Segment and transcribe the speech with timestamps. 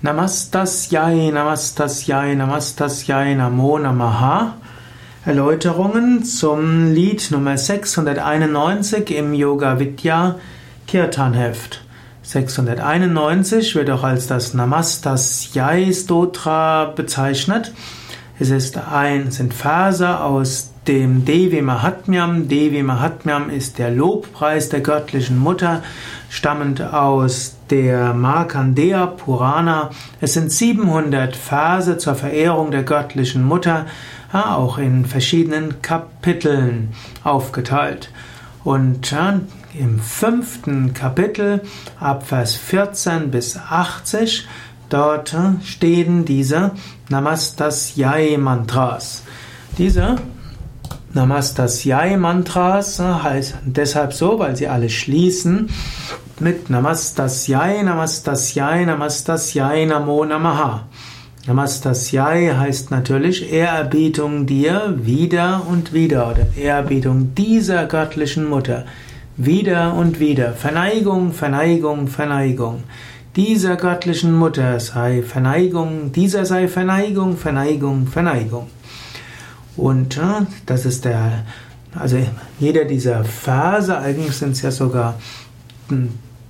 [0.00, 4.54] Namastasyai, Namastasyai, Namastasyai, Namo Namaha.
[5.26, 10.36] Erläuterungen zum Lied Nummer 691 im Yoga Vidya
[10.86, 11.80] Kirtan Heft.
[12.22, 17.72] 691 wird auch als das Namastasyai Stotra bezeichnet.
[18.40, 22.46] Es ist ein, sind Verse aus dem Devi Mahatmyam.
[22.46, 25.82] Devi Mahatmyam ist der Lobpreis der göttlichen Mutter,
[26.30, 29.90] stammend aus der Markandeya Purana.
[30.20, 33.86] Es sind 700 Verse zur Verehrung der göttlichen Mutter,
[34.32, 38.12] auch in verschiedenen Kapiteln aufgeteilt.
[38.62, 39.16] Und
[39.74, 41.62] im fünften Kapitel,
[41.98, 44.46] ab Vers 14 bis 80,
[44.88, 45.34] dort
[45.64, 46.72] stehen diese
[47.08, 49.22] Namastasyai Mantras.
[49.76, 50.16] Diese
[51.14, 55.68] Namastasyai Mantras heißen deshalb so, weil sie alle schließen
[56.40, 60.86] mit Namastasyai, Namastasyai, Namastasyai, Namo Namaha.
[61.46, 68.84] Namastasyai heißt natürlich Ehrerbietung dir wieder und wieder oder Ehrerbietung dieser göttlichen Mutter
[69.38, 70.52] wieder und wieder.
[70.52, 72.82] Verneigung, Verneigung, Verneigung.
[73.38, 78.66] Dieser göttlichen Mutter sei Verneigung, dieser sei Verneigung, Verneigung, Verneigung.
[79.76, 81.44] Und äh, das ist der,
[81.94, 82.18] also
[82.58, 85.20] jeder dieser Verse, eigentlich sind es ja sogar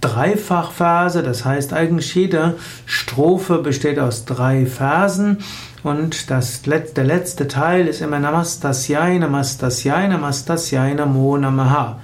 [0.00, 5.38] Dreifachverse, das heißt eigentlich jede Strophe besteht aus drei Versen
[5.82, 11.98] und das, der letzte Teil ist immer Namastasyai, Namastasyai, Namastasyai, Namo Namaha.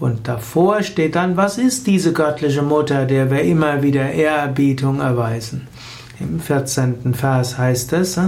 [0.00, 5.68] Und davor steht dann, was ist diese göttliche Mutter, der wir immer wieder Ehrerbietung erweisen?
[6.18, 7.14] Im 14.
[7.14, 8.18] Vers heißt es,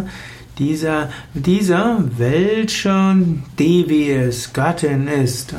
[0.59, 3.17] dieser, dieser, welche
[3.59, 5.55] Devi ist, Gattin ist.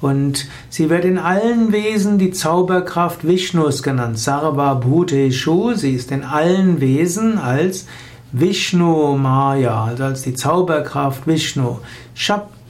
[0.00, 4.18] Und sie wird in allen Wesen die Zauberkraft Vishnus genannt.
[4.18, 7.86] Sarva Bhuteshu, sie ist in allen Wesen als
[8.32, 11.78] Vishnu Maya, also als die Zauberkraft Vishnu.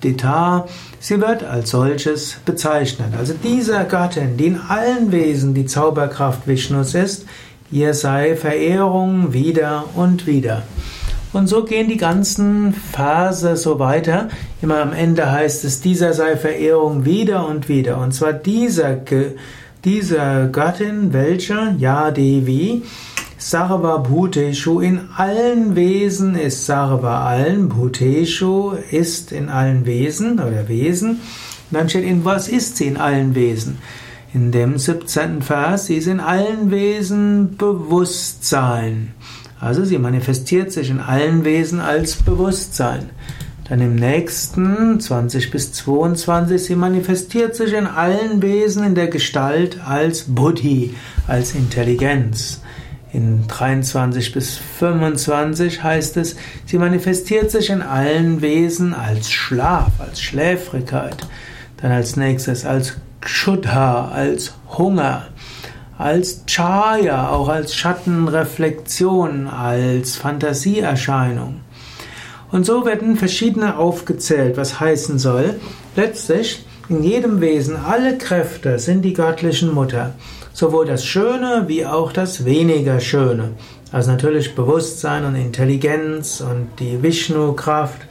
[0.05, 0.69] Shabdita,
[1.01, 3.15] sie wird als solches bezeichnet.
[3.19, 7.27] Also dieser Gattin, die in allen Wesen die Zauberkraft Vishnus ist,
[7.71, 10.63] ihr sei Verehrung wieder und wieder.
[11.33, 14.29] Und so gehen die ganzen Verse so weiter.
[14.63, 17.99] Immer am Ende heißt es, dieser sei Verehrung wieder und wieder.
[17.99, 19.01] Und zwar dieser,
[19.85, 22.83] dieser Gattin, welche, Ja Devi,
[23.47, 31.21] Sarva Bhuteshu, in allen Wesen ist Sarva allen, Bhuteshu ist in allen Wesen oder Wesen.
[31.71, 33.77] Dann steht in was ist sie in allen Wesen?
[34.33, 35.43] In dem 17.
[35.43, 39.13] Vers, sie ist in allen Wesen Bewusstsein.
[39.61, 43.11] Also sie manifestiert sich in allen Wesen als Bewusstsein.
[43.69, 49.87] Dann im nächsten 20 bis 22, sie manifestiert sich in allen Wesen in der Gestalt
[49.87, 50.95] als Buddhi,
[51.27, 52.63] als Intelligenz.
[53.15, 56.37] In 23 bis 25 heißt es,
[56.67, 61.17] sie manifestiert sich in allen Wesen als Schlaf, als Schläfrigkeit.
[61.79, 65.29] Dann als nächstes als Kshuddha, als Hunger
[65.99, 71.61] als Chaya, auch als Schattenreflexion, als Fantasieerscheinung.
[72.51, 75.61] Und so werden verschiedene aufgezählt, was heißen soll,
[75.97, 80.15] letztlich in jedem Wesen alle Kräfte sind die göttlichen Mutter,
[80.53, 83.51] sowohl das Schöne wie auch das weniger Schöne.
[83.93, 88.03] Also natürlich Bewusstsein und Intelligenz und die Vishnu-Kraft,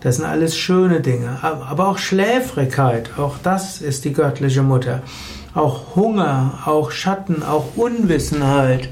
[0.00, 1.38] das sind alles schöne Dinge.
[1.42, 5.02] Aber auch Schläfrigkeit, auch das ist die göttliche Mutter
[5.54, 8.88] auch Hunger, auch Schatten, auch Unwissenheit,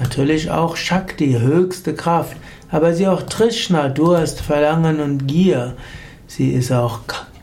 [0.00, 2.36] natürlich auch Shakti, höchste Kraft,
[2.70, 5.74] aber sie auch Trishna, Durst, Verlangen und Gier.
[6.26, 7.00] Sie ist auch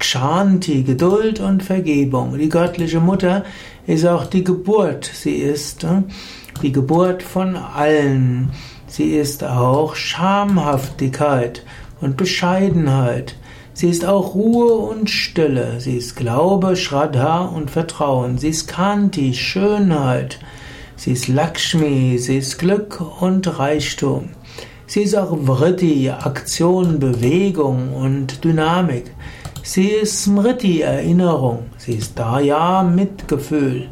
[0.10, 2.36] Kshanti, Geduld und Vergebung.
[2.40, 3.44] Die göttliche Mutter
[3.86, 5.08] ist auch die Geburt.
[5.14, 6.02] Sie ist äh,
[6.64, 8.50] die Geburt von allen.
[8.88, 11.64] Sie ist auch Schamhaftigkeit
[12.02, 13.36] und Bescheidenheit.
[13.74, 15.80] Sie ist auch Ruhe und Stille.
[15.80, 18.40] Sie ist Glaube, Shraddha und Vertrauen.
[18.40, 20.40] Sie ist Kanti, Schönheit.
[20.96, 24.30] Sie ist Lakshmi, sie ist Glück und Reichtum.
[24.88, 29.12] Sie ist auch Vritti, Aktion, Bewegung und Dynamik.
[29.72, 31.66] Sie ist Smriti, Erinnerung.
[31.78, 33.88] Sie ist Daya, Mitgefühl.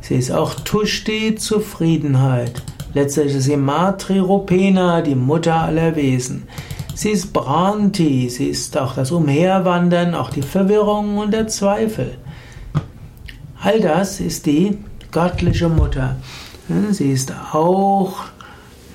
[0.00, 2.64] Sie ist auch Tushti, Zufriedenheit.
[2.94, 6.48] Letztlich ist sie Matri Rupena, die Mutter aller Wesen.
[6.96, 12.18] Sie ist Branti, sie ist auch das Umherwandern, auch die Verwirrung und der Zweifel.
[13.62, 14.78] All das ist die
[15.12, 16.16] göttliche Mutter.
[16.66, 18.24] Hm, sie ist auch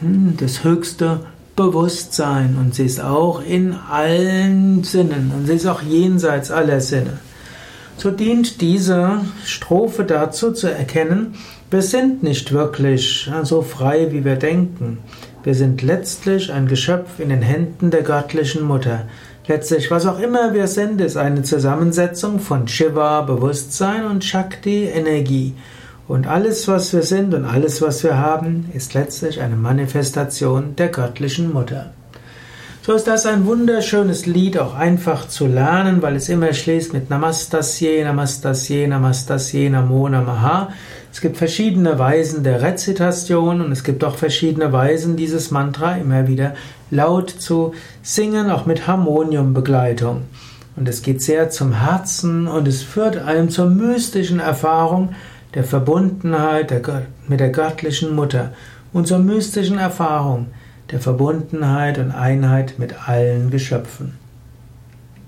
[0.01, 1.21] hm, das höchste
[1.55, 7.19] Bewusstsein und sie ist auch in allen Sinnen und sie ist auch jenseits aller Sinne.
[7.97, 11.35] So dient diese Strophe dazu zu erkennen,
[11.71, 14.99] wir sind nicht wirklich so frei, wie wir denken.
[15.43, 19.07] Wir sind letztlich ein Geschöpf in den Händen der göttlichen Mutter.
[19.47, 25.53] Letztlich, was auch immer wir sind, ist eine Zusammensetzung von Shiva, Bewusstsein und Shakti, Energie.
[26.07, 30.89] Und alles, was wir sind und alles, was wir haben, ist letztlich eine Manifestation der
[30.89, 31.93] göttlichen Mutter.
[32.83, 37.09] So ist das ein wunderschönes Lied, auch einfach zu lernen, weil es immer schließt mit
[37.09, 40.69] Namastasye, Namastasye, Namastasye, Namo Namaha.
[41.11, 46.27] Es gibt verschiedene Weisen der Rezitation und es gibt auch verschiedene Weisen, dieses Mantra immer
[46.27, 46.53] wieder
[46.91, 47.73] laut zu
[48.03, 50.21] singen, auch mit Harmoniumbegleitung.
[50.75, 55.15] Und es geht sehr zum Herzen und es führt einem zur mystischen Erfahrung
[55.55, 56.73] der Verbundenheit
[57.27, 58.53] mit der göttlichen Mutter
[58.93, 60.47] und zur mystischen Erfahrung
[60.91, 64.24] der Verbundenheit und Einheit mit allen Geschöpfen.